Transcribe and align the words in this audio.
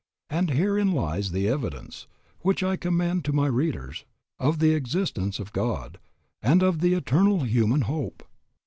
And 0.31 0.49
herein 0.49 0.93
lies 0.93 1.29
the 1.31 1.47
evidence, 1.47 2.07
which 2.39 2.63
I 2.63 2.75
commend 2.75 3.23
to 3.25 3.33
my 3.33 3.45
readers, 3.45 4.03
of 4.39 4.57
the 4.57 4.73
existence 4.73 5.37
of 5.39 5.53
God, 5.53 5.99
and 6.41 6.63
of 6.63 6.79
the 6.79 6.95
Eternal 6.95 7.41
human 7.43 7.81
Hope. 7.81 8.23